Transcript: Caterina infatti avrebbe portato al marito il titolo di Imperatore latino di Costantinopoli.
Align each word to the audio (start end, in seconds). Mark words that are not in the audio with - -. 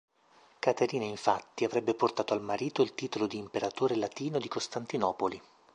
Caterina 0.57 1.05
infatti 1.05 1.63
avrebbe 1.63 1.93
portato 1.93 2.33
al 2.33 2.41
marito 2.41 2.81
il 2.81 2.95
titolo 2.95 3.27
di 3.27 3.37
Imperatore 3.37 3.95
latino 3.95 4.39
di 4.39 4.47
Costantinopoli. 4.47 5.39